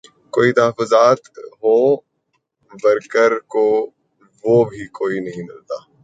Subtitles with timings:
[0.33, 1.19] کوئی تحفظات
[1.63, 1.97] ہوں
[2.83, 5.75] ورکر کو تو وہ بھی کوئی نہیں ملتا